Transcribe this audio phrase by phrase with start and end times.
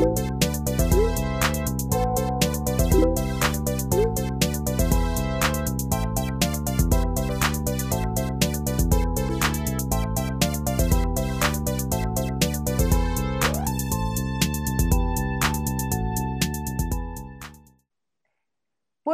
[0.00, 0.14] Boa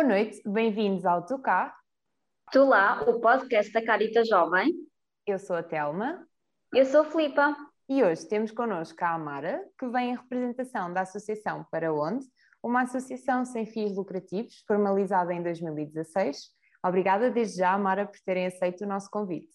[0.05, 1.75] noite, bem-vindos ao Tucá.
[2.53, 4.73] Tu lá, o podcast da Carita Jovem.
[5.27, 6.27] Eu sou a Telma.
[6.73, 7.57] Eu sou a Filipa.
[7.89, 12.27] E hoje temos connosco a Amara, que vem em representação da Associação Para Onde,
[12.61, 16.37] uma associação sem fins lucrativos, formalizada em 2016.
[16.85, 19.55] Obrigada desde já, Amara, por terem aceito o nosso convite.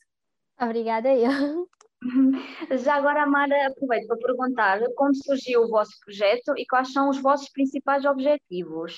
[0.57, 1.67] Obrigada eu.
[2.79, 7.21] Já agora, Amara, aproveito para perguntar como surgiu o vosso projeto e quais são os
[7.21, 8.95] vossos principais objetivos.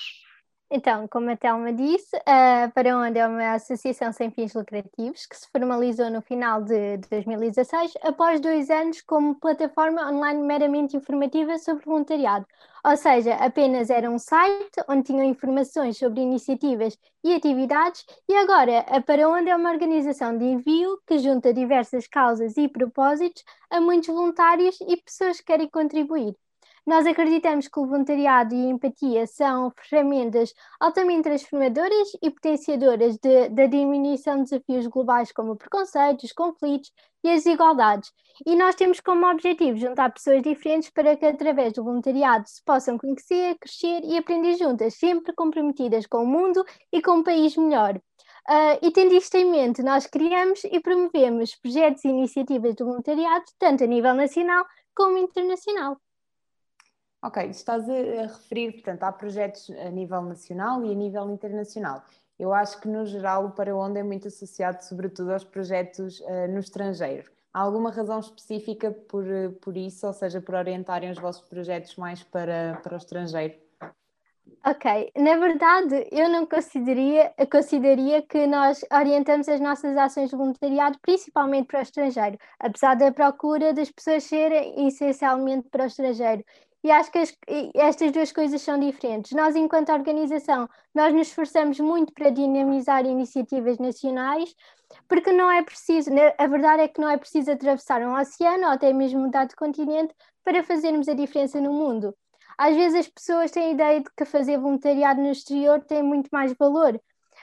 [0.76, 5.36] Então, como a Telma disse, a Para Onde é uma associação sem fins lucrativos que
[5.36, 11.84] se formalizou no final de 2016, após dois anos como plataforma online meramente informativa sobre
[11.84, 12.44] voluntariado.
[12.84, 18.80] Ou seja, apenas era um site onde tinham informações sobre iniciativas e atividades, e agora
[18.80, 23.80] a Para Onde é uma organização de envio que junta diversas causas e propósitos a
[23.80, 26.34] muitos voluntários e pessoas que querem contribuir.
[26.86, 33.16] Nós acreditamos que o voluntariado e a empatia são ferramentas altamente transformadoras e potenciadoras
[33.52, 38.12] da diminuição de desafios globais como preconceitos, conflitos e as desigualdades.
[38.44, 42.98] E nós temos como objetivo juntar pessoas diferentes para que, através do voluntariado, se possam
[42.98, 46.62] conhecer, crescer e aprender juntas, sempre comprometidas com o mundo
[46.92, 47.96] e com um país melhor.
[47.96, 53.46] Uh, e tendo isto em mente, nós criamos e promovemos projetos e iniciativas de voluntariado,
[53.58, 55.96] tanto a nível nacional como internacional.
[57.24, 62.02] Ok, estás a, referir, portanto, há projetos a nível nacional e a nível internacional.
[62.38, 66.48] Eu acho que, no geral, o Para Onde é muito associado, sobretudo, aos projetos uh,
[66.50, 67.30] no estrangeiro.
[67.50, 69.24] Há alguma razão específica por,
[69.62, 73.54] por isso, ou seja, por orientarem os vossos projetos mais para, para o estrangeiro?
[74.66, 80.98] Ok, na verdade, eu não consideraria, consideraria que nós orientamos as nossas ações de voluntariado
[81.00, 86.44] principalmente para o estrangeiro, apesar da procura das pessoas serem essencialmente para o estrangeiro.
[86.84, 87.34] E acho que as,
[87.74, 89.32] estas duas coisas são diferentes.
[89.32, 94.54] Nós, enquanto organização, nós nos esforçamos muito para dinamizar iniciativas nacionais,
[95.08, 98.64] porque não é preciso, né, a verdade é que não é preciso atravessar um oceano
[98.64, 102.14] ou até mesmo mudar de continente para fazermos a diferença no mundo.
[102.58, 106.28] Às vezes as pessoas têm a ideia de que fazer voluntariado no exterior tem muito
[106.30, 107.00] mais valor,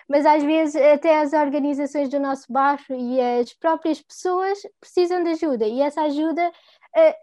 [0.08, 5.32] mas às vezes até as organizações do nosso bairro e as próprias pessoas precisam de
[5.32, 6.52] ajuda e essa ajuda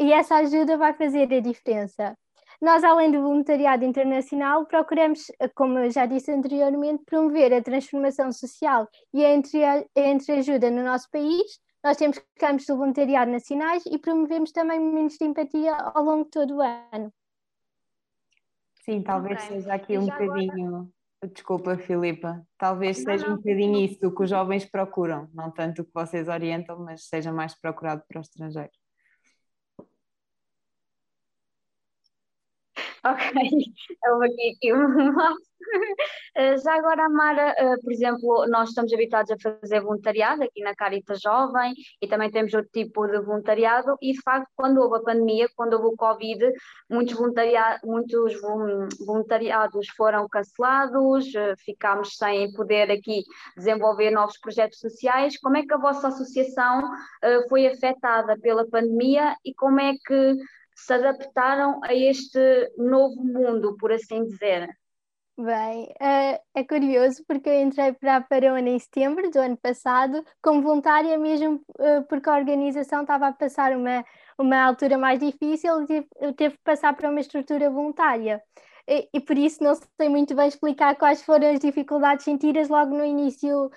[0.00, 2.16] e essa ajuda vai fazer a diferença.
[2.60, 8.88] Nós, além do voluntariado internacional, procuramos, como eu já disse anteriormente, promover a transformação social
[9.14, 9.32] e a
[10.10, 11.60] entreajuda no nosso país.
[11.84, 16.30] Nós temos campos de voluntariado nacionais e promovemos também momentos de empatia ao longo de
[16.30, 17.12] todo o ano.
[18.84, 19.56] Sim, talvez okay.
[19.56, 20.68] seja aqui um bocadinho.
[20.68, 20.88] Agora...
[21.32, 22.44] Desculpa, Filipa.
[22.56, 23.80] Talvez não, seja não, um bocadinho não.
[23.80, 28.02] isso que os jovens procuram, não tanto o que vocês orientam, mas seja mais procurado
[28.08, 28.70] para o estrangeiro.
[33.04, 33.22] Ok,
[34.10, 35.36] houve aqui, aqui uma.
[36.34, 40.74] Eh, já agora, Amara, eh, por exemplo, nós estamos habituados a fazer voluntariado aqui na
[40.74, 45.02] Carita Jovem e também temos outro tipo de voluntariado e, de facto, quando houve a
[45.02, 46.52] pandemia, quando houve o Covid,
[46.90, 48.32] muitos, voluntariados, muitos
[49.06, 53.22] voluntariados foram cancelados, eh, ficámos sem poder aqui
[53.56, 55.38] desenvolver novos projetos sociais.
[55.38, 56.82] Como é que a vossa associação
[57.48, 60.36] foi afetada pela pandemia e como é que
[60.78, 64.68] se adaptaram a este novo mundo, por assim dizer?
[65.36, 70.24] Bem, uh, é curioso porque eu entrei para a Parona em setembro do ano passado
[70.42, 74.04] como voluntária mesmo uh, porque a organização estava a passar uma,
[74.36, 78.42] uma altura mais difícil e teve que passar para uma estrutura voluntária.
[78.88, 82.96] E, e, por isso não sei muito bem explicar quais foram as dificuldades sentidas logo
[82.96, 83.70] no início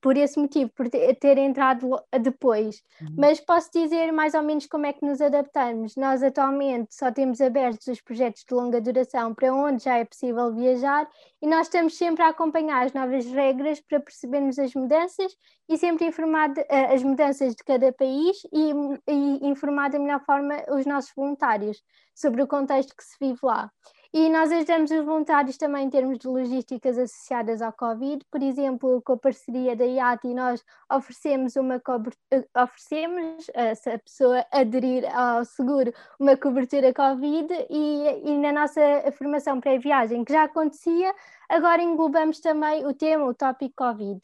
[0.00, 2.82] por esse motivo, por ter entrado depois.
[3.00, 3.14] Uhum.
[3.18, 5.96] Mas posso dizer mais ou menos como é que nos adaptamos.
[5.96, 10.52] Nós atualmente só temos abertos os projetos de longa duração para onde já é possível
[10.54, 11.08] viajar
[11.42, 15.36] e nós estamos sempre a acompanhar as novas regras para percebermos as mudanças
[15.68, 18.72] e sempre informar de, uh, as mudanças de cada país e,
[19.08, 21.82] e informar da melhor forma os nossos voluntários
[22.14, 23.70] sobre o contexto que se vive lá.
[24.18, 29.02] E nós ajudamos os voluntários também em termos de logísticas associadas ao Covid, por exemplo,
[29.02, 31.82] com a parceria da IAT, nós oferecemos uma
[32.30, 33.44] eh, oferecemos,
[33.76, 38.80] se a pessoa aderir ao seguro, uma cobertura Covid e, e na nossa
[39.12, 41.14] formação pré-viagem, que já acontecia,
[41.46, 44.18] agora englobamos também o tema, o tópico Covid.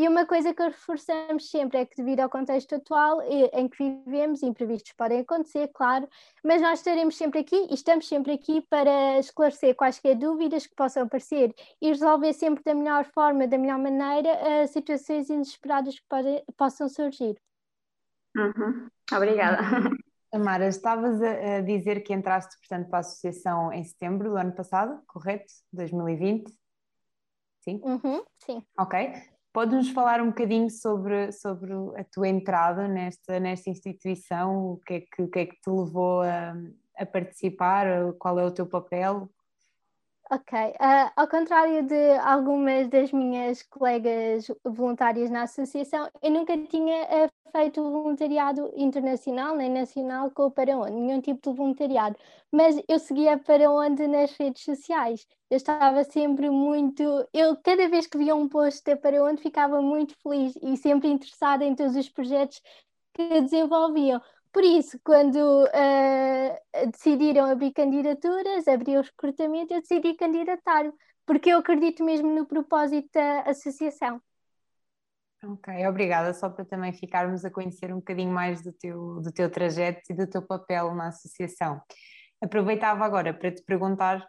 [0.00, 4.42] E uma coisa que reforçamos sempre é que, devido ao contexto atual em que vivemos,
[4.42, 6.08] imprevistos podem acontecer, claro,
[6.42, 11.02] mas nós estaremos sempre aqui e estamos sempre aqui para esclarecer quaisquer dúvidas que possam
[11.02, 16.44] aparecer e resolver sempre da melhor forma, da melhor maneira, as situações inesperadas que pode,
[16.56, 17.38] possam surgir.
[18.34, 18.88] Uhum.
[19.12, 19.58] Obrigada.
[20.32, 25.02] Amara, estavas a, dizer que entraste, portanto, para a associação em setembro do ano passado,
[25.06, 25.52] correto?
[25.70, 26.50] 2020?
[27.58, 27.82] Sim?
[27.84, 28.64] Uhum, sim.
[28.78, 29.38] Ok.
[29.52, 34.72] Podes-nos falar um bocadinho sobre, sobre a tua entrada nesta, nesta instituição?
[34.72, 36.54] O que, é que, o que é que te levou a,
[36.96, 37.86] a participar?
[38.18, 39.28] Qual é o teu papel?
[40.32, 47.02] Ok, uh, ao contrário de algumas das minhas colegas voluntárias na associação, eu nunca tinha
[47.26, 52.16] uh, feito voluntariado internacional nem nacional com o Para Onde, nenhum tipo de voluntariado,
[52.52, 55.26] mas eu seguia Para Onde nas redes sociais.
[55.50, 57.02] Eu estava sempre muito.
[57.32, 61.08] Eu, cada vez que via um post da Para Onde, ficava muito feliz e sempre
[61.08, 62.62] interessada em todos os projetos
[63.14, 64.20] que desenvolviam.
[64.52, 70.90] Por isso, quando uh, decidiram abrir candidaturas, abrir o recrutamento, eu decidi candidatar,
[71.24, 74.20] porque eu acredito mesmo no propósito da associação.
[75.42, 76.34] Ok, obrigada.
[76.34, 80.14] Só para também ficarmos a conhecer um bocadinho mais do teu, do teu trajeto e
[80.14, 81.80] do teu papel na associação.
[82.42, 84.26] Aproveitava agora para te perguntar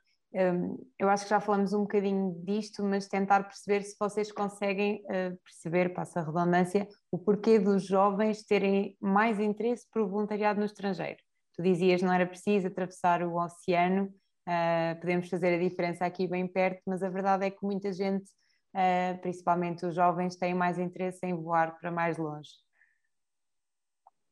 [0.98, 5.38] eu acho que já falamos um bocadinho disto, mas tentar perceber se vocês conseguem uh,
[5.44, 11.18] perceber, passa a redundância, o porquê dos jovens terem mais interesse por voluntariado no estrangeiro.
[11.56, 14.06] Tu dizias não era preciso atravessar o oceano,
[14.48, 18.30] uh, podemos fazer a diferença aqui bem perto, mas a verdade é que muita gente,
[18.74, 22.51] uh, principalmente os jovens, têm mais interesse em voar para mais longe.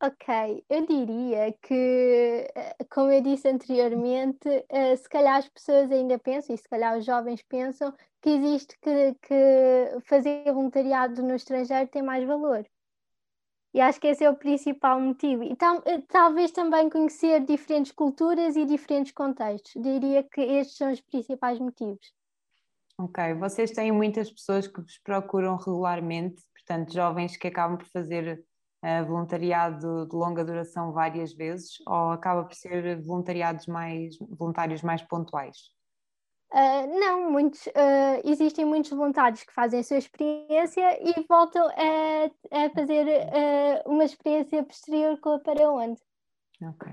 [0.02, 6.18] Ok, eu diria que, eh, como eu disse anteriormente, eh, se calhar as pessoas ainda
[6.18, 11.90] pensam, e se calhar os jovens pensam, que existe que, que fazer voluntariado no estrangeiro
[11.90, 12.66] tem mais valor.
[13.74, 15.44] E acho que esse é o principal motivo.
[15.44, 19.74] E tal, eh, talvez também conhecer diferentes culturas e diferentes contextos.
[19.82, 22.14] Diria que estes são os principais motivos.
[22.98, 28.44] Ok, vocês têm muitas pessoas que vos procuram regularmente, portanto, jovens que acabam por fazer
[29.06, 35.58] voluntariado de longa duração várias vezes ou acaba por ser voluntariados mais, voluntários mais pontuais?
[36.52, 42.66] Uh, não, muitos, uh, existem muitos voluntários que fazem a sua experiência e voltam a,
[42.66, 46.02] a fazer uh, uma experiência posterior com a para onde.
[46.64, 46.92] Ok.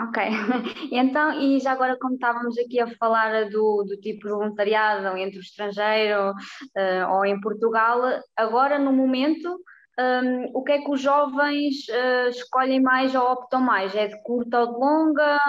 [0.00, 0.22] Ok,
[0.92, 5.38] então, e já agora, como estávamos aqui a falar do, do tipo de voluntariado entre
[5.38, 8.00] o estrangeiro uh, ou em Portugal,
[8.36, 9.58] agora no momento,
[9.98, 13.92] um, o que é que os jovens uh, escolhem mais ou optam mais?
[13.96, 15.40] É de curta ou de longa?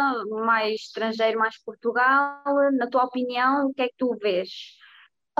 [0.44, 2.42] Mais estrangeiro, mais Portugal?
[2.74, 4.50] Na tua opinião, o que é que tu vês?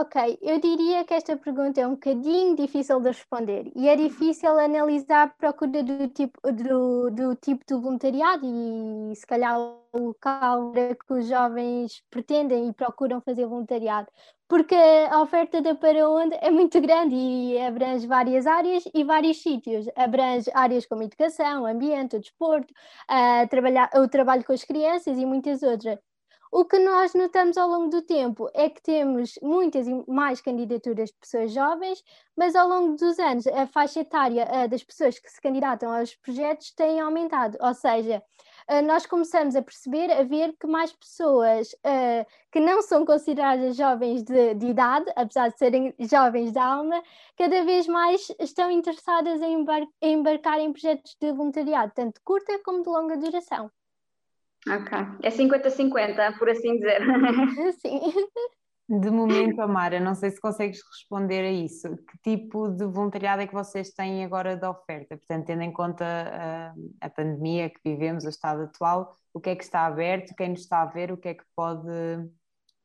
[0.02, 4.58] Ok, eu diria que esta pergunta é um bocadinho difícil de responder e é difícil
[4.58, 10.72] analisar a procura do tipo, do, do tipo de voluntariado e se calhar o local
[10.72, 14.08] que os jovens pretendem e procuram fazer voluntariado,
[14.48, 19.42] porque a oferta da Para Onde é muito grande e abrange várias áreas e vários
[19.42, 19.86] sítios.
[19.98, 22.74] Abrange áreas como educação, ambiente, desporto,
[23.08, 26.00] a trabalhar, o trabalho com as crianças e muitas outras.
[26.52, 31.10] O que nós notamos ao longo do tempo é que temos muitas e mais candidaturas
[31.12, 32.04] de pessoas jovens,
[32.36, 36.16] mas ao longo dos anos a faixa etária uh, das pessoas que se candidatam aos
[36.16, 38.24] projetos tem aumentado, ou seja,
[38.68, 43.76] uh, nós começamos a perceber, a ver que mais pessoas uh, que não são consideradas
[43.76, 47.00] jovens de, de, idade, apesar de serem jovens de alma,
[47.38, 49.64] cada vez mais estão interessadas em,
[50.02, 53.70] em embarcar em projetos de voluntariado, tanto de curta como de longa duração.
[54.68, 54.98] Ok.
[55.24, 57.02] É 50-50, por assim dizer.
[57.82, 58.12] Sim.
[58.90, 61.96] De momento, Amara, não sei se consegues responder a isso.
[61.96, 65.16] Que tipo de voluntariado é que vocês têm agora de oferta?
[65.16, 66.74] Portanto, tendo em conta a,
[67.06, 70.62] a pandemia que vivemos, o estado atual, o que é que está aberto, quem nos
[70.62, 71.88] está a ver, o que é que pode,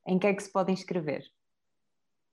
[0.07, 1.25] em que é que se pode inscrever?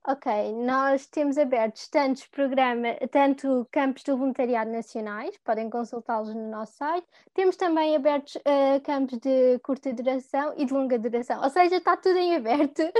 [0.04, 0.26] Ok,
[0.64, 7.06] nós temos abertos tantos programas, tanto campos de voluntariado nacionais, podem consultá-los no nosso site.
[7.32, 11.96] Temos também abertos uh, campos de curta duração e de longa duração, ou seja, está
[11.96, 12.80] tudo em aberto.
[12.82, 12.92] Uh,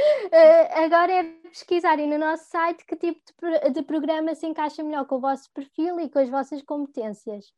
[0.78, 5.16] agora é pesquisarem no nosso site que tipo de, de programa se encaixa melhor com
[5.16, 7.52] o vosso perfil e com as vossas competências.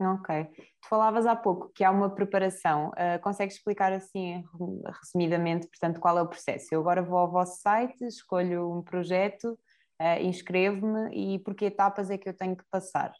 [0.00, 0.44] Ok.
[0.80, 2.90] Tu falavas há pouco que há uma preparação.
[2.90, 4.44] Uh, consegues explicar assim,
[5.02, 6.68] resumidamente, portanto, qual é o processo?
[6.72, 9.58] Eu agora vou ao vosso site, escolho um projeto,
[10.00, 13.12] uh, inscrevo-me e por que etapas é que eu tenho que passar?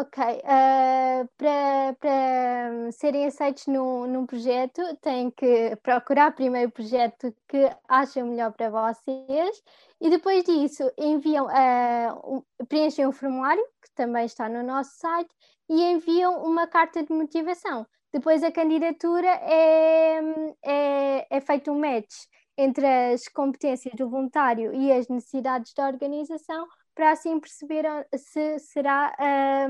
[0.00, 7.68] Ok, uh, para, serem aceitos num, num projeto, têm que procurar primeiro o projeto que
[7.88, 9.60] acham melhor para vocês
[10.00, 13.64] e depois disso enviam, uh, um, preenchem um formulário,
[13.98, 15.34] também está no nosso site,
[15.68, 17.84] e enviam uma carta de motivação.
[18.12, 20.20] Depois a candidatura é,
[20.64, 22.14] é, é feito um match
[22.56, 28.58] entre as competências do voluntário e as necessidades da organização para assim perceber ah, se
[28.60, 29.14] será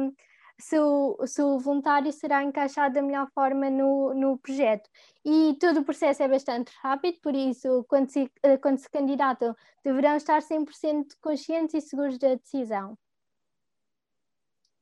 [0.01, 0.13] um,
[0.61, 4.89] se, o, se o voluntário será encaixado da melhor forma no, no projeto.
[5.25, 9.55] E todo o processo é bastante rápido, por isso, quando se, ah, quando se candidatam,
[9.85, 12.97] deverão estar 100% conscientes e seguros da decisão.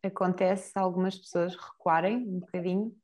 [0.07, 2.97] Acontece algumas pessoas recuarem um bocadinho?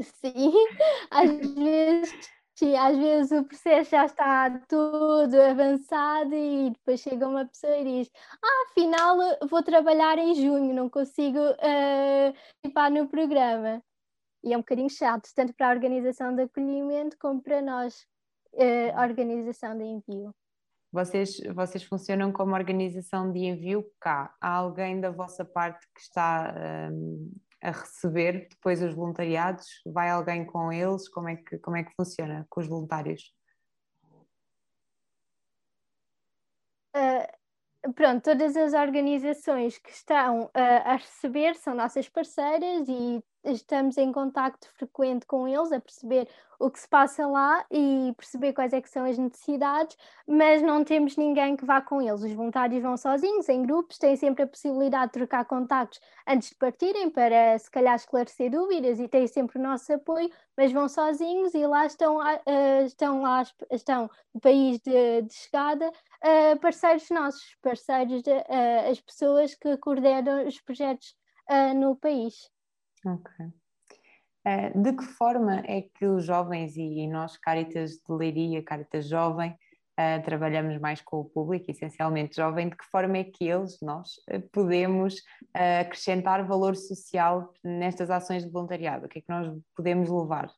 [0.00, 0.52] Sim,
[1.10, 7.44] às vezes Sim, às vezes o processo já está tudo avançado e depois chega uma
[7.44, 8.10] pessoa e diz:
[8.42, 12.32] Ah, afinal vou trabalhar em junho, não consigo uh,
[12.62, 13.82] participar no programa.
[14.42, 18.06] E é um bocadinho chato, tanto para a organização de acolhimento como para nós,
[18.54, 20.34] uh, organização de envio.
[20.92, 24.34] Vocês, vocês funcionam como organização de envio cá.
[24.40, 26.54] Há alguém da vossa parte que está
[26.90, 29.66] um, a receber depois os voluntariados?
[29.86, 31.08] Vai alguém com eles?
[31.08, 33.34] Como é que, como é que funciona com os voluntários?
[36.96, 43.96] Uh, pronto, todas as organizações que estão uh, a receber são nossas parceiras e estamos
[43.96, 48.72] em contacto frequente com eles a perceber o que se passa lá e perceber quais
[48.72, 52.22] é que são as necessidades, mas não temos ninguém que vá com eles.
[52.22, 56.54] Os voluntários vão sozinhos, em grupos, têm sempre a possibilidade de trocar contactos antes de
[56.54, 61.54] partirem para se calhar esclarecer dúvidas e têm sempre o nosso apoio, mas vão sozinhos
[61.54, 62.18] e lá estão,
[62.86, 65.92] estão lá estão no país de, de chegada
[66.60, 68.32] parceiros nossos, parceiros de,
[68.90, 71.14] as pessoas que coordenam os projetos
[71.76, 72.50] no país.
[73.06, 73.30] Ok.
[74.46, 79.50] Uh, de que forma é que os jovens e nós, Caritas de Leiria, Caritas Jovem,
[79.50, 84.16] uh, trabalhamos mais com o público, essencialmente jovem, de que forma é que eles, nós,
[84.30, 85.22] uh, podemos
[85.54, 89.06] acrescentar valor social nestas ações de voluntariado?
[89.06, 90.52] O que é que nós podemos levar?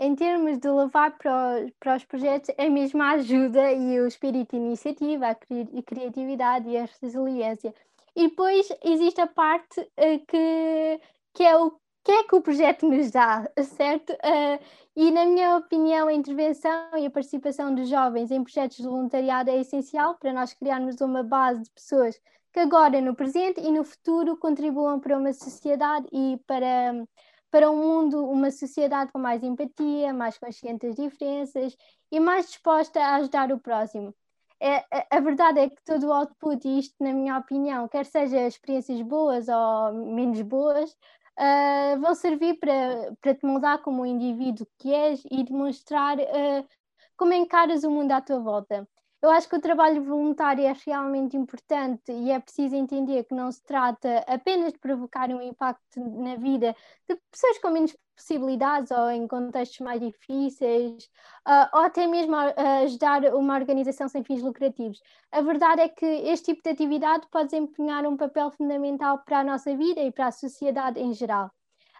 [0.00, 4.56] em termos de levar para, para os projetos, é mesmo a ajuda e o espírito
[4.56, 7.72] de iniciativa, a cri criatividade e a resiliência
[8.16, 11.00] e depois existe a parte uh, que,
[11.34, 11.72] que é o
[12.04, 14.12] que é que o projeto nos dá, certo?
[14.12, 14.58] Uh,
[14.96, 19.50] e, na minha opinião, a intervenção e a participação dos jovens em projetos de voluntariado
[19.50, 22.20] é essencial para nós criarmos uma base de pessoas
[22.52, 27.06] que agora, no presente e no futuro, contribuam para uma sociedade e para,
[27.50, 31.76] para um mundo, uma sociedade com mais empatia, mais consciente das diferenças
[32.10, 34.14] e mais disposta a ajudar o próximo
[34.62, 38.46] é, a verdade é que todo o output, e isto na minha opinião, quer seja
[38.46, 40.90] experiências boas ou menos boas,
[41.38, 46.68] uh, vão servir para, para te moldar como o indivíduo que és e demonstrar uh,
[47.16, 48.88] como encaras o mundo à tua volta.
[49.22, 53.52] Eu acho que o trabalho voluntário é realmente importante e é preciso entender que não
[53.52, 56.74] se trata apenas de provocar um impacto na vida
[57.08, 61.04] de pessoas com menos possibilidades ou em contextos mais difíceis,
[61.46, 65.00] uh, ou até mesmo ajudar uma organização sem fins lucrativos.
[65.30, 69.44] A verdade é que este tipo de atividade pode desempenhar um papel fundamental para a
[69.44, 71.48] nossa vida e para a sociedade em geral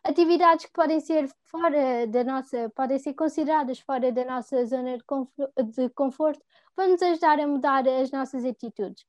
[0.05, 5.05] atividades que podem ser fora da nossa, podem ser consideradas fora da nossa zona de,
[5.05, 6.45] conforto, de conforto,
[6.77, 9.05] nos ajudar a mudar as nossas atitudes.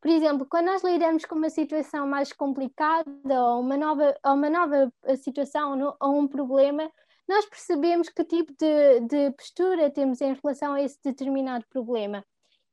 [0.00, 4.48] Por exemplo, quando nós lidamos com uma situação mais complicada ou uma nova, ou uma
[4.48, 6.90] nova situação ou um problema,
[7.28, 12.24] nós percebemos que tipo de, de postura temos em relação a esse determinado problema.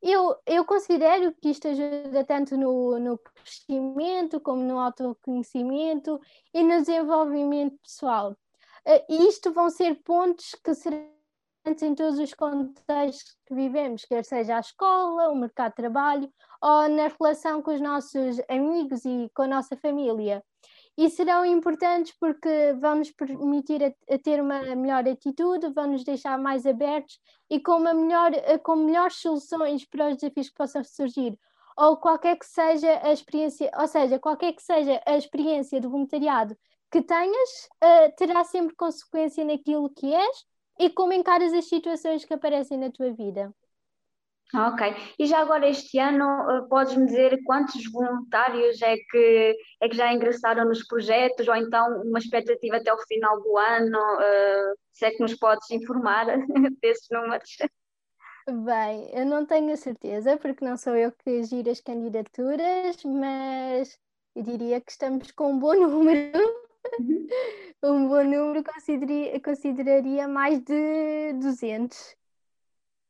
[0.07, 6.21] Eu, eu considero que isto ajuda tanto no, no crescimento, como no autoconhecimento
[6.53, 8.33] e no desenvolvimento pessoal.
[8.85, 11.09] Uh, e isto vão ser pontos que serão
[11.65, 16.31] em todos os contextos que vivemos, quer seja a escola, o mercado de trabalho
[16.61, 20.43] ou na relação com os nossos amigos e com a nossa família
[20.97, 26.03] e serão importantes porque vão nos permitir a, a ter uma melhor atitude, vão nos
[26.03, 28.31] deixar mais abertos e com, uma melhor,
[28.63, 31.37] com melhores soluções para os desafios que possam surgir.
[31.77, 36.57] Ou qualquer que seja a experiência, ou seja, qualquer que seja a experiência de voluntariado
[36.89, 40.45] que tenhas, uh, terá sempre consequência naquilo que és
[40.79, 43.53] e como encaras as situações que aparecem na tua vida.
[44.53, 44.95] Ok.
[45.19, 50.13] E já agora este ano, uh, podes-me dizer quantos voluntários é que, é que já
[50.13, 53.97] ingressaram nos projetos, ou então uma expectativa até o final do ano?
[53.97, 56.25] Uh, se é que nos podes informar
[56.81, 57.57] desses números?
[58.47, 63.97] Bem, eu não tenho a certeza, porque não sou eu que giro as candidaturas, mas
[64.35, 66.65] eu diria que estamos com um bom número.
[66.99, 67.27] Uhum.
[67.83, 72.15] um bom número consideraria, consideraria mais de 200.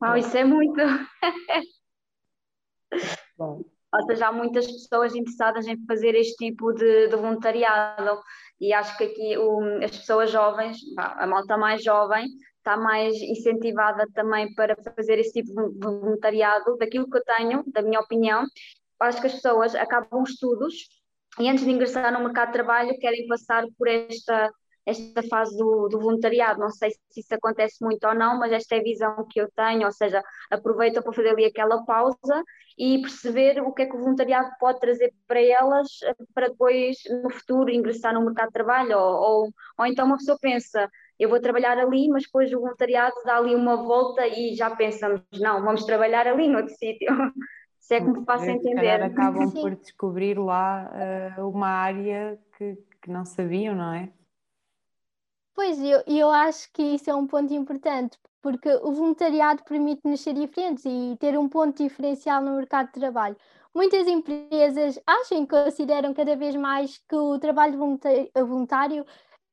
[0.02, 0.82] Uau, isso é muito!
[3.38, 3.64] Bom.
[3.94, 8.20] Ou seja, há muitas pessoas interessadas em fazer este tipo de, de voluntariado
[8.60, 14.06] e acho que aqui o, as pessoas jovens, a malta mais jovem, está mais incentivada
[14.14, 16.78] também para fazer esse tipo de voluntariado.
[16.78, 18.46] Daquilo que eu tenho, da minha opinião,
[19.00, 20.90] acho que as pessoas acabam os estudos
[21.40, 24.52] e antes de ingressar no mercado de trabalho querem passar por esta
[24.86, 26.60] esta fase do, do, voluntariado.
[26.60, 29.50] Não sei se isso acontece muito ou não, mas esta é a visão que eu
[29.56, 32.44] tenho, ou seja, aproveita para fazer ali aquela pausa
[32.77, 35.88] e perceber o que é que o voluntariado pode trazer para elas
[36.34, 38.98] para depois, no futuro, ingressar no mercado de trabalho.
[38.98, 39.50] Ou, ou,
[39.80, 43.56] ou então uma pessoa pensa, eu vou trabalhar ali, mas depois o voluntariado dá ali
[43.56, 47.08] uma volta e já pensamos, não, vamos trabalhar ali no outro sítio.
[47.80, 49.04] Se é que me faço entender.
[49.04, 49.62] acabam Sim.
[49.62, 50.92] por descobrir lá
[51.38, 54.12] uh, uma área que, que não sabiam, não é?
[55.55, 60.33] Pois, eu, eu acho que isso é um ponto importante, porque o voluntariado permite-nos ser
[60.33, 63.35] diferentes e ter um ponto diferencial no mercado de trabalho.
[63.74, 67.77] Muitas empresas acham e consideram cada vez mais que o trabalho
[68.35, 69.05] voluntário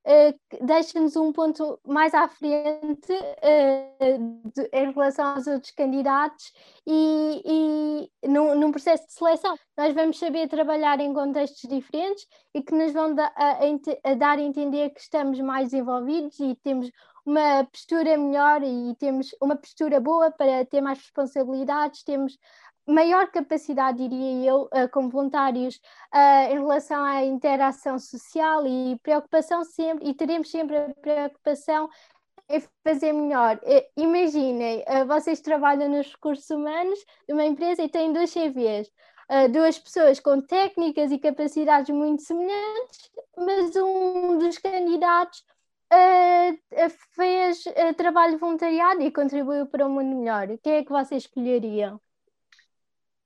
[0.05, 6.53] Uh, deixa-nos um ponto mais à frente uh, de, em relação aos outros candidatos
[6.85, 9.57] e, e num, num, processo de seleção.
[9.77, 13.59] Nós vamos saber trabalhar em contextos diferentes e que nos vão da, a,
[14.05, 16.91] a, dar a entender que estamos mais envolvidos e temos
[17.25, 22.37] uma postura melhor e temos uma postura boa para ter mais responsabilidades, temos
[22.87, 25.77] maior capacidade, diria eu, uh, como voluntários,
[26.15, 31.89] uh, em relação à interação social e preocupação sempre, e teremos sempre a preocupação
[32.49, 33.57] em fazer melhor.
[33.63, 38.91] Uh, imaginem, vocês trabalham nos recursos humanos de uma empresa e têm dois CVs.
[39.51, 45.43] duas pessoas com técnicas e capacidades muito semelhantes, mas um dos candidatos
[47.15, 47.65] fez
[47.97, 50.49] trabalho voluntariado e contribuiu para um mundo melhor.
[50.63, 52.01] Quem é que vocês escolheriam?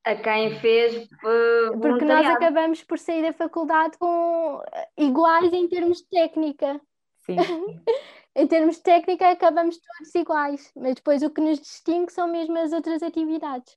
[0.07, 5.69] A quem fez uh, Porque nós acabamos por sair da faculdade com eh, iguais em
[5.69, 6.81] termos de técnica.
[7.25, 7.37] Sim.
[8.33, 12.57] em termos de técnica acabamos todos iguais, mas depois o que nos distingue são mesmo
[12.57, 13.77] as outras atividades.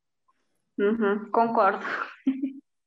[0.78, 1.84] Uhum, concordo.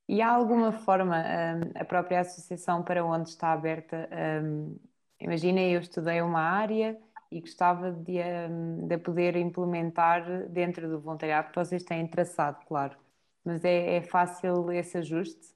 [0.08, 4.08] E há alguma forma, um, a própria associação para onde está aberta,
[4.44, 4.78] um,
[5.18, 6.96] imagina eu estudei uma área
[7.30, 12.96] e gostava de, um, de poder implementar dentro do voluntariado que vocês têm traçado, claro.
[13.44, 15.52] Mas é, é fácil esse ajuste?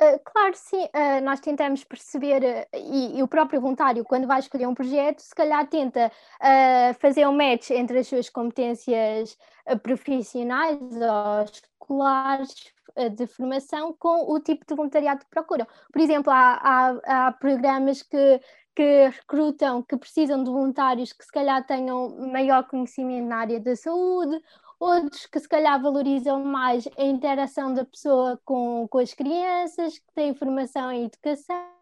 [0.00, 4.40] Uh, claro, sim, uh, nós tentamos perceber, uh, e, e, o próprio voluntário, quando vai
[4.40, 6.12] escolher um projeto, se calhar tenta
[7.00, 9.38] fazer um match entre as suas competências
[9.82, 12.54] profissionais ou escolares
[13.14, 15.66] de formação com o tipo de voluntariado que procuram.
[15.92, 18.40] Por exemplo, há, há, há programas que,
[18.74, 23.74] que recrutam, que precisam de voluntários que se calhar tenham maior conhecimento na área da
[23.74, 24.40] saúde
[24.78, 30.12] outros que se calhar valorizam mais a interação da pessoa com, com as crianças, que
[30.14, 31.76] têm formação em educação.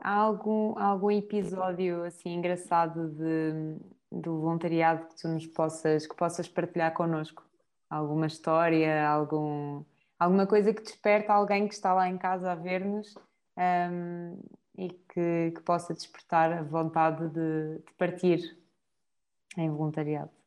[0.00, 3.76] Há algum, algum episódio assim engraçado de,
[4.12, 7.44] do voluntariado que tu nos possas, que possas partilhar connosco?
[7.90, 9.82] Alguma história, algum,
[10.18, 13.14] alguma coisa que desperta alguém que está lá em casa a ver-nos
[13.56, 14.38] um,
[14.76, 18.56] e que, que possa despertar a vontade de, de partir
[19.56, 20.37] em voluntariado?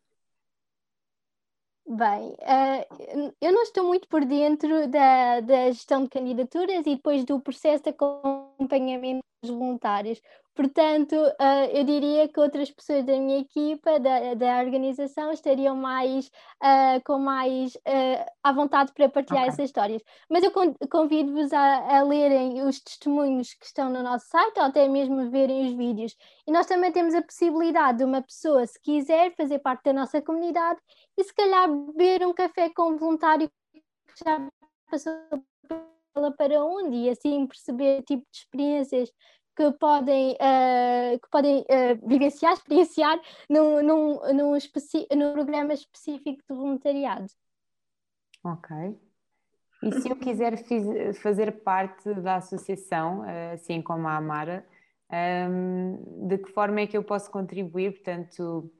[1.93, 7.25] Bem, uh, eu não estou muito por dentro da, da gestão de candidaturas e depois
[7.25, 10.21] do processo de acompanhamento voluntários.
[10.53, 16.27] Portanto, uh, eu diria que outras pessoas da minha equipa, da, da organização, estariam mais
[16.61, 19.53] uh, com mais uh, à vontade para partilhar okay.
[19.53, 20.03] essas histórias.
[20.29, 20.51] Mas eu
[20.89, 25.67] convido-vos a, a, lerem os testemunhos que estão no nosso site ou até mesmo verem
[25.67, 26.15] os vídeos.
[26.45, 30.21] E nós também temos a possibilidade de uma pessoa, se quiser, fazer parte da nossa
[30.21, 30.79] comunidade
[31.17, 34.49] e se calhar beber um café com um voluntário que já
[34.89, 35.13] passou
[36.13, 39.11] pela para onde e assim perceber o tipo de experiências
[39.55, 43.19] que podem, uh, que podem uh, vivenciar, experienciar
[43.49, 44.57] num, num, num,
[45.15, 47.27] num programa específico de voluntariado.
[48.43, 48.75] Ok.
[49.83, 50.63] E se eu quiser
[51.15, 54.63] fazer parte da associação, eh, assim como a Amara,
[55.49, 57.93] um, de que forma é que eu posso contribuir?
[57.93, 58.71] Portanto,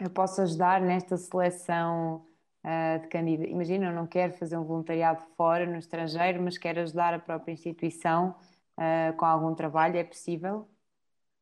[0.00, 2.26] eu posso ajudar nesta seleção
[2.64, 3.52] uh, de candidatos.
[3.52, 7.52] Imagina, eu não quero fazer um voluntariado fora, no estrangeiro, mas quero ajudar a própria
[7.52, 8.34] instituição
[8.78, 10.68] uh, com algum trabalho, é possível?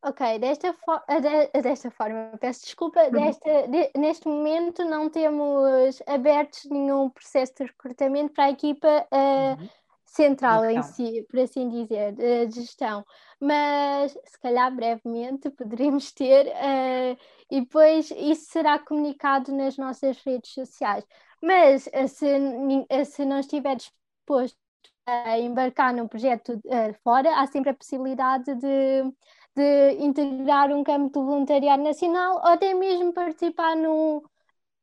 [0.05, 3.11] Ok, desta, fo de desta forma, peço desculpa, uhum.
[3.13, 9.61] desta, de neste momento não temos abertos nenhum processo de recrutamento para a equipa uh,
[9.61, 9.69] uhum.
[10.15, 13.05] Central em si, por assim dizer, de gestão.
[13.41, 17.19] Mas se calhar brevemente poderemos ter, uh,
[17.51, 21.05] e depois isso será comunicado nas nossas redes sociais.
[21.43, 24.59] Mas se, se não estiver disposto
[25.07, 29.13] a embarcar num projeto uh, fora, há sempre a possibilidade de
[29.55, 34.23] de integrar um campo de voluntariado nacional ou até mesmo participar no,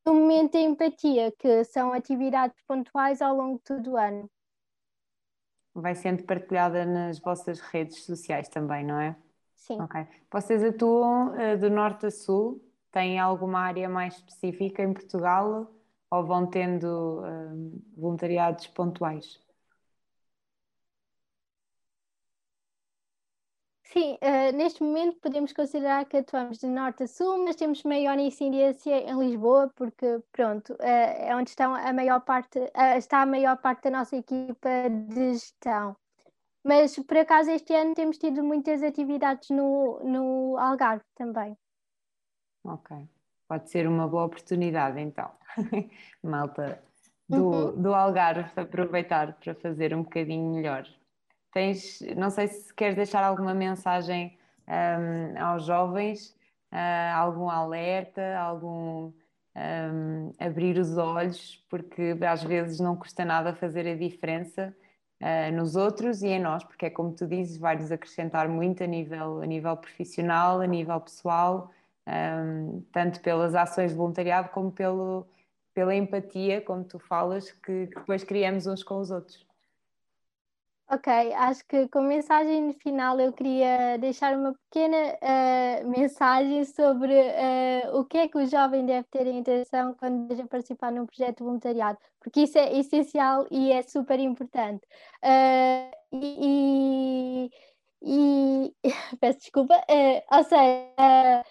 [0.05, 4.29] no momento de empatia, que são atividades pontuais ao longo de todo o ano.
[5.81, 9.15] Vai sendo partilhada nas vossas redes sociais também, não é?
[9.55, 9.79] Sim.
[9.81, 10.07] Ok.
[10.31, 12.63] Vocês atuam uh, do norte a sul?
[12.91, 15.71] Têm alguma área mais específica em Portugal
[16.09, 19.39] ou vão tendo uh, voluntariados pontuais?
[23.91, 28.19] Sim, uh, neste momento podemos considerar que atuamos de norte a sul, mas temos maior
[28.19, 33.25] incidência em Lisboa, porque, pronto, uh, é onde estão a maior parte, uh, está a
[33.25, 34.69] maior parte da nossa equipa
[35.07, 35.97] de gestão.
[36.63, 41.57] Mas, por acaso, este ano temos tido muitas atividades no, no Algarve também.
[42.63, 42.95] Ok,
[43.47, 45.31] pode ser uma boa oportunidade, então,
[46.21, 46.79] malta
[47.27, 47.81] do, uhum.
[47.81, 50.85] do Algarve, aproveitar para fazer um bocadinho melhor.
[51.51, 56.35] Tens, não sei se queres deixar alguma mensagem um, aos jovens,
[56.71, 59.11] uh, algum alerta, algum
[59.55, 64.75] um, abrir os olhos, porque às vezes não custa nada fazer a diferença
[65.21, 68.87] uh, nos outros e em nós, porque é como tu dizes, vai-nos acrescentar muito a
[68.87, 71.71] nível, a nível profissional, a nível pessoal,
[72.07, 75.27] um, tanto pelas ações de voluntariado como pelo,
[75.73, 79.48] pela empatia, como tu falas, que, que depois criamos uns com os outros.
[80.91, 87.99] Ok, acho que como mensagem final eu queria deixar uma pequena uh, mensagem sobre uh,
[87.99, 91.37] o que é que o jovem deve ter em atenção quando deseja participar num projeto
[91.37, 94.81] de voluntariado, porque isso é essencial e é super importante.
[95.23, 97.51] Uh, e,
[98.01, 98.89] e, e,
[99.21, 99.75] peço desculpa,
[100.31, 101.45] ou seja,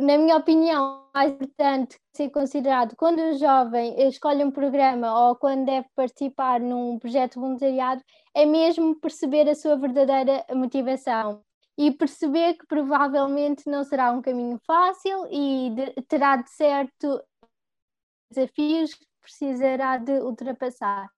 [0.00, 5.66] na minha opinião, mais importante ser considerado quando o jovem escolhe um programa ou quando
[5.66, 8.02] deve participar num projeto voluntariado
[8.34, 11.44] é mesmo perceber a sua verdadeira motivação
[11.76, 17.22] e perceber que provavelmente não será um caminho fácil e de, terá de certo
[18.30, 21.08] desafios que precisará de ultrapassar.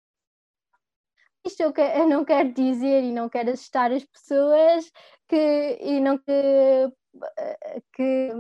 [1.46, 4.90] Isto eu, que, eu não quero dizer e não quero assustar as pessoas
[5.28, 6.92] que, e não que,
[7.92, 8.30] que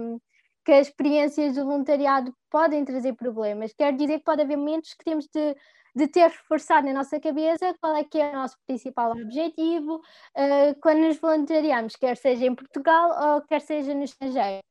[0.64, 3.72] que as experiências de voluntariado podem trazer problemas.
[3.74, 5.54] Quer dizer que pode haver momentos que temos de,
[5.94, 10.80] de ter reforçado na nossa cabeça qual é que é o nosso principal objetivo uh,
[10.80, 14.62] quando nos voluntariamos, quer seja em Portugal ou quer seja no estrangeiro.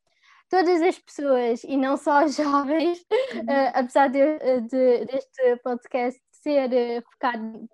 [0.50, 4.20] Todas as pessoas, e não só os jovens, uh, apesar de,
[4.62, 7.70] de, deste podcast ser uh, focado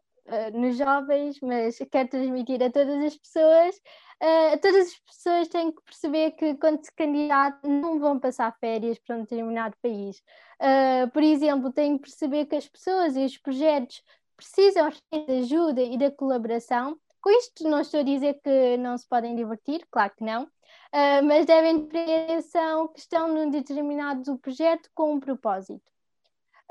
[0.54, 3.76] nos jovens, mas quero transmitir a todas as pessoas
[4.22, 9.00] uh, todas as pessoas têm que perceber que quando se candidatam não vão passar férias
[9.00, 10.22] para um determinado país.
[10.62, 14.04] Uh, por exemplo, têm que perceber que as pessoas e os projetos
[14.36, 16.98] precisam de ajuda e da colaboração.
[17.22, 21.24] Com isto não estou a dizer que não se podem divertir, claro que não, uh,
[21.24, 25.90] mas devem ter atenção que estão num determinado projeto com um propósito.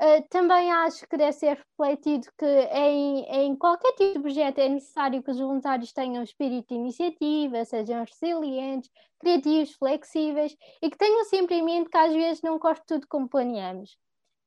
[0.01, 4.69] Uh, também acho que deve ser refletido que em, em qualquer tipo de projeto é
[4.69, 11.25] necessário que os voluntários tenham espírito de iniciativa, sejam resilientes, criativos, flexíveis e que tenham
[11.25, 13.97] sempre em mente que às vezes não corre tudo como planeamos.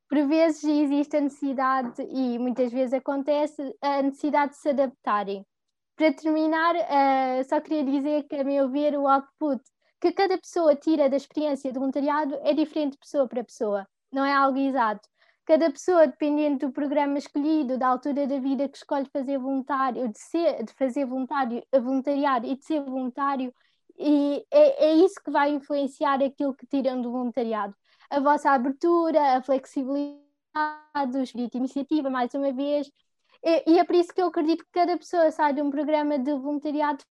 [0.08, 5.44] Por vezes existe a necessidade, e muitas vezes acontece, a necessidade de se adaptarem.
[5.96, 9.62] Para terminar, uh, só queria dizer que, a meu ver, o output
[10.00, 14.24] que cada pessoa tira da experiência de voluntariado é diferente de pessoa para pessoa, não
[14.24, 15.12] é algo exato
[15.44, 20.18] cada pessoa, dependendo do programa escolhido, da altura da vida que escolhe fazer voluntário, de,
[20.18, 23.52] ser, de fazer voluntário, voluntariado e de ser voluntário,
[23.98, 27.74] e é, é isso que vai influenciar aquilo que tiram do voluntariado.
[28.11, 30.22] A vossa abertura, a flexibilidade,
[31.16, 32.90] o espírito de iniciativa, mais uma vez.
[33.42, 36.18] E, e é por isso que eu acredito que cada pessoa sai de um programa
[36.18, 37.05] de voluntariado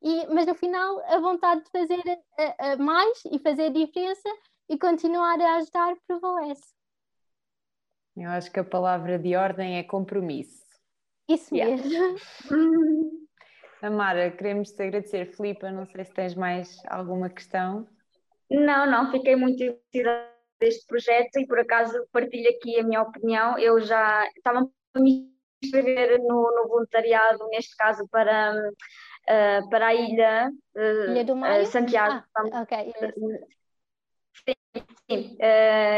[0.00, 2.02] e, mas no final a vontade de fazer
[2.38, 4.28] a, a mais e fazer diferença
[4.72, 6.72] e continuar a ajudar prevalece.
[8.16, 10.64] Eu acho que a palavra de ordem é compromisso.
[11.28, 11.90] Isso mesmo.
[11.90, 12.16] Yeah.
[13.82, 15.26] Amara, queremos te agradecer.
[15.34, 17.86] Filipa, não sei se tens mais alguma questão.
[18.50, 23.58] Não, não, fiquei muito interessada deste projeto e por acaso partilho aqui a minha opinião.
[23.58, 25.30] Eu já estava a me
[25.62, 31.66] inscrever no, no voluntariado, neste caso para uh, para a ilha, uh, ilha do Maio?
[31.66, 32.24] Santiago.
[32.36, 32.94] Ah, ok.
[35.16, 35.36] Sim, sim.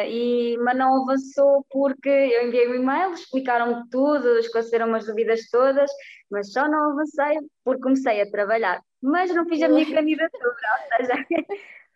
[0.09, 5.91] e, mas não avançou porque eu enviei um e-mail, explicaram tudo, esclareceram as dúvidas todas,
[6.31, 8.81] mas só não avancei porque comecei a trabalhar.
[9.03, 11.27] Mas não fiz a minha candidatura, ou seja,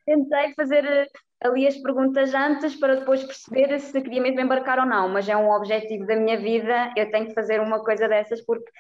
[0.07, 1.09] tentei fazer
[1.41, 5.37] ali as perguntas antes para depois perceber se queria mesmo embarcar ou não, mas é
[5.37, 8.71] um objetivo da minha vida, eu tenho que fazer uma coisa dessas porque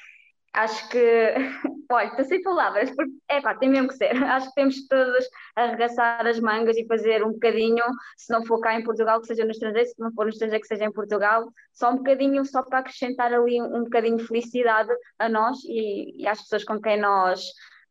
[0.52, 0.98] acho que,
[1.90, 4.10] olha, estou sem palavras, porque é pá, tem mesmo que ser.
[4.24, 7.84] Acho que temos todas arregaçar as mangas e fazer um bocadinho,
[8.16, 10.62] se não for cá em Portugal, que seja no estrangeiro, se não for no estrangeiro,
[10.62, 14.26] que seja em Portugal, só um bocadinho, só para acrescentar ali um, um bocadinho de
[14.26, 17.42] felicidade a nós e, e às pessoas com quem nós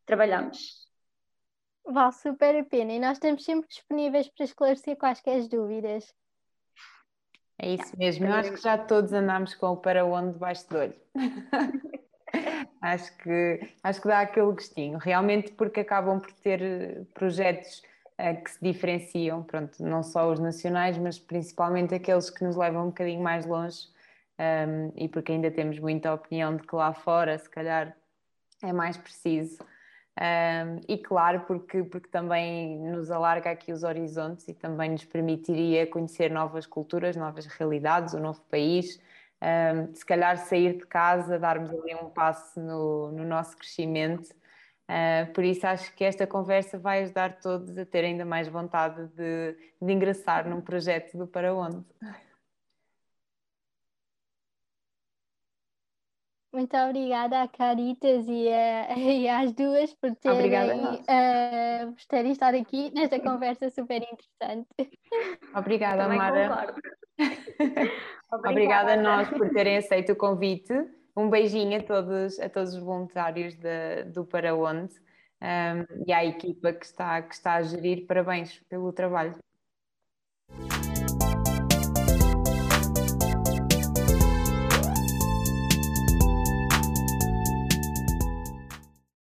[0.05, 0.87] trabalhamos
[1.89, 6.13] vale super a pena e nós estamos sempre disponíveis para esclarecer quaisquer dúvidas.
[7.59, 10.77] É isso mesmo, eu acho que já todos andamos com o para onde debaixo do
[10.77, 10.95] olho.
[12.81, 17.81] acho, que, acho que dá aquele gostinho, realmente porque acabam por ter eh, projetos
[18.19, 22.83] uh, que se diferenciam, pronto, não só os nacionais, mas principalmente aqueles que nos levam
[22.83, 23.87] um bocadinho mais longe
[24.39, 27.95] um, ehm, e porque ainda temos muita opinião de que lá fora, se calhar,
[28.61, 29.57] é mais preciso.
[30.19, 35.85] Um, e claro, porque, porque também nos alarga aqui os horizontes e também nos permitiria
[35.85, 38.99] conhecer novas culturas, novas realidades, um novo país,
[39.41, 44.29] um, se calhar sair de casa, darmos ali um passo no, no nosso crescimento.
[44.89, 49.07] Uh, por isso acho que esta conversa vai ajudar todos a ter ainda mais vontade
[49.07, 51.83] de, de ingressar num projeto do Para Onde.
[56.57, 62.57] Muito obrigada a Caritas e, a, e às duas por terem, uh, por terem estado
[62.57, 64.67] aqui nesta conversa super interessante.
[65.55, 66.75] Obrigada, Também Mara.
[68.33, 68.49] Obrigada.
[68.49, 70.73] Obrigada a nós por terem aceito o convite.
[71.15, 74.95] Um beijinho a todos, a todos os voluntários de, do Para Onde
[75.39, 78.07] um, e à equipa que está, que está a gerir.
[78.07, 79.35] Parabéns pelo trabalho.